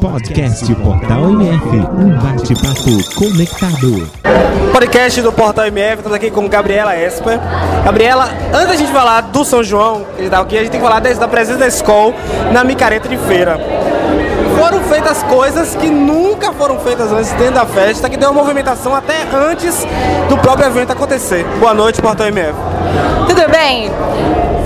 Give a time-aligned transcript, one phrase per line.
[0.00, 4.10] Podcast Portal MF, um bate-papo conectado.
[4.72, 7.38] Podcast do Portal MF, estamos aqui com Gabriela Esper.
[7.84, 10.80] Gabriela, antes da gente falar do São João, que a tá aqui, a gente tem
[10.80, 12.14] que falar da presença da escola
[12.52, 13.58] na micareta de feira.
[14.58, 18.94] Foram feitas coisas que nunca foram feitas antes dentro da festa, que deu uma movimentação
[18.94, 19.86] até antes
[20.28, 21.44] do próprio evento acontecer.
[21.58, 22.54] Boa noite, Portal MF.
[23.28, 23.90] Tudo bem?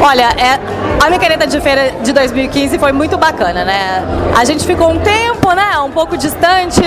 [0.00, 0.58] Olha, é,
[1.04, 4.02] a micareta de feira de 2015 foi muito bacana, né?
[4.34, 6.80] A gente ficou um tempo, né, um pouco distante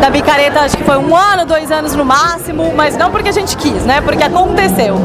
[0.00, 3.32] da micareta, acho que foi um ano, dois anos no máximo, mas não porque a
[3.32, 4.00] gente quis, né?
[4.00, 4.96] Porque aconteceu.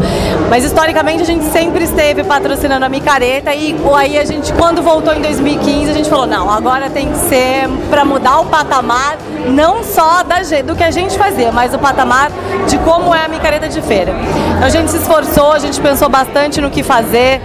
[0.50, 5.14] Mas historicamente a gente sempre esteve patrocinando a micareta e aí a gente, quando voltou
[5.14, 9.16] em 2015, a gente falou, não, agora tem que ser para mudar o patamar,
[9.48, 12.32] não só da, do que a gente fazia, mas o patamar
[12.68, 14.12] de como é a micareta de feira.
[14.56, 17.40] Então a gente se esforçou, a gente pensou bastante no que fazer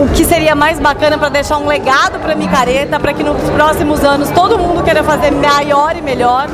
[0.00, 4.02] o que seria mais bacana para deixar um legado para micareta, para que nos próximos
[4.04, 6.48] anos todo mundo queira fazer maior e melhor.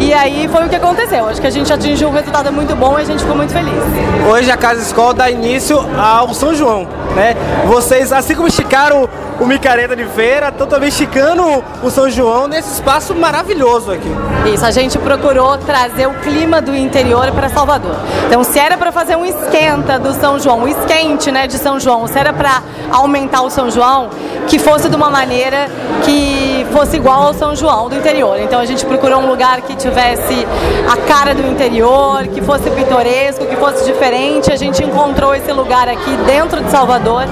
[0.00, 1.28] E aí foi o que aconteceu.
[1.28, 3.82] Acho que a gente atingiu um resultado muito bom e a gente ficou muito feliz.
[4.28, 7.34] Hoje a Casa Escola dá início ao São João, né?
[7.66, 9.08] Vocês, assim como esticaram
[9.40, 11.42] o Micareta de Feira, estão também esticando
[11.82, 14.10] o São João nesse espaço maravilhoso aqui.
[14.52, 17.96] Isso, a gente procurou trazer o clima do interior para Salvador.
[18.26, 21.80] Então, se era para fazer um esquenta do São João, um esquente né, de São
[21.80, 24.10] João, se era para aumentar o São João,
[24.48, 25.68] que fosse de uma maneira
[26.04, 28.38] que fosse igual ao São João do interior.
[28.40, 30.46] Então a gente procurou um lugar que tivesse
[30.90, 34.52] a cara do interior, que fosse pitoresco, que fosse diferente.
[34.52, 37.24] A gente encontrou esse lugar aqui dentro de Salvador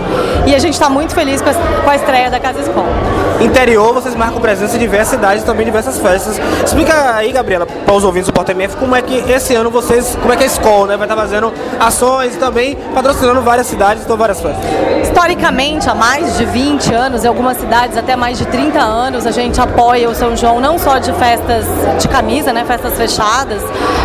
[0.47, 2.89] e a gente está muito feliz com a, com a estreia da Casa Escola.
[3.41, 6.39] Interior, vocês marcam presença em diversas cidades e também diversas festas.
[6.65, 10.17] Explica aí, Gabriela, para os ouvintes do Porta MF, como é que esse ano vocês,
[10.21, 14.05] como é que a escola né, vai estar fazendo ações e também patrocinando várias cidades
[14.05, 14.63] e várias festas.
[15.03, 19.31] Historicamente, há mais de 20 anos, em algumas cidades até mais de 30 anos, a
[19.31, 21.65] gente apoia o São João não só de festas
[21.99, 23.63] de camisa, né, festas fechadas,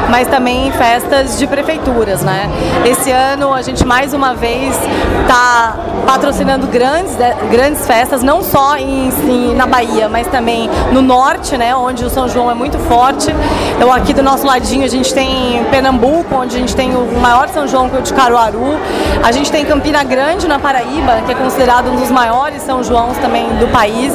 [0.09, 2.49] mas também festas de prefeituras, né?
[2.85, 4.73] Esse ano a gente mais uma vez
[5.21, 5.75] está
[6.05, 7.15] patrocinando grandes,
[7.51, 12.09] grandes festas, não só em, em, na Bahia, mas também no norte, né, onde o
[12.09, 13.27] São João é muito forte.
[13.75, 17.49] Então aqui do nosso ladinho a gente tem Pernambuco, onde a gente tem o maior
[17.49, 18.79] São João que é o de Caruaru.
[19.21, 23.17] A gente tem Campina Grande na Paraíba, que é considerado um dos maiores São Joãos
[23.17, 24.13] também do país.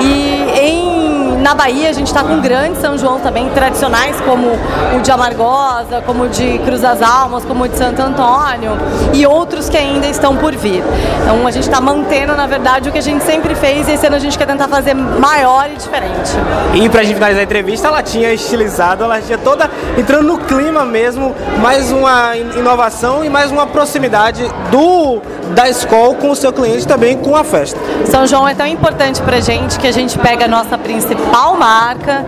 [0.00, 0.99] E em
[1.40, 4.48] na Bahia a gente está com grandes São João também, tradicionais, como
[4.96, 8.76] o de Amargosa, como o de Cruz das Almas, como o de Santo Antônio
[9.14, 10.82] e outros que ainda estão por vir.
[11.22, 14.06] Então a gente está mantendo, na verdade, o que a gente sempre fez e esse
[14.06, 16.30] ano a gente quer tentar fazer maior e diferente.
[16.74, 20.38] E para a gente finalizar a entrevista, ela tinha estilizado, ela tinha toda entrando no
[20.38, 25.20] clima mesmo, mais uma inovação e mais uma proximidade do
[25.54, 27.76] da escola com o seu cliente também com a festa.
[28.06, 31.29] São João é tão importante para a gente que a gente pega a nossa principal
[31.56, 32.24] marca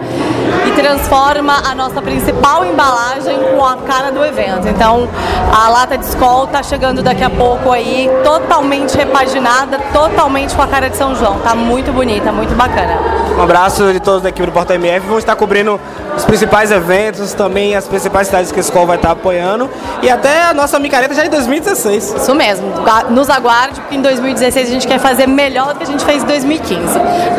[0.66, 4.68] e transforma a nossa principal embalagem com a cara do evento.
[4.68, 5.08] Então,
[5.52, 10.66] a lata de escola está chegando daqui a pouco aí, totalmente repaginada, totalmente com a
[10.66, 11.38] cara de São João.
[11.40, 13.21] Tá muito bonita, muito bacana.
[13.36, 15.06] Um abraço de todos da equipe do Porta MF.
[15.06, 15.80] Vamos estar cobrindo
[16.16, 19.68] os principais eventos, também as principais cidades que a escola vai estar apoiando
[20.02, 22.14] e até a nossa micareta já em 2016.
[22.16, 22.66] Isso mesmo.
[23.10, 26.22] Nos aguarde, porque em 2016 a gente quer fazer melhor do que a gente fez
[26.22, 26.82] em 2015.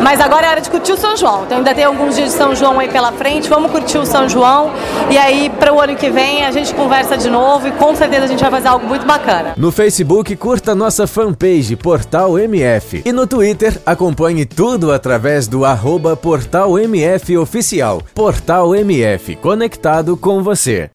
[0.02, 1.44] Mas agora é hora de curtir o São João.
[1.44, 3.48] Então ainda tem alguns dias de São João aí pela frente.
[3.48, 4.72] Vamos curtir o São João
[5.10, 8.24] e aí para o ano que vem a gente conversa de novo e com certeza
[8.24, 9.54] a gente vai fazer algo muito bacana.
[9.56, 16.16] No Facebook, curta nossa fanpage Portal MF e no Twitter acompanhe tudo através do arroba
[16.16, 18.02] Portal MF Oficial.
[18.14, 20.82] Portal MF, conectado com você.